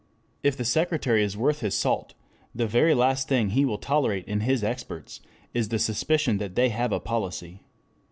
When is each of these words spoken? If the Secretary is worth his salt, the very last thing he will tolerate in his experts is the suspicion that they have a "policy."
If 0.41 0.57
the 0.57 0.65
Secretary 0.65 1.23
is 1.23 1.37
worth 1.37 1.59
his 1.59 1.75
salt, 1.75 2.15
the 2.55 2.65
very 2.65 2.95
last 2.95 3.27
thing 3.27 3.49
he 3.51 3.65
will 3.65 3.77
tolerate 3.77 4.25
in 4.27 4.39
his 4.39 4.63
experts 4.63 5.21
is 5.53 5.69
the 5.69 5.77
suspicion 5.77 6.39
that 6.39 6.55
they 6.55 6.69
have 6.69 6.91
a 6.91 6.99
"policy." 6.99 7.61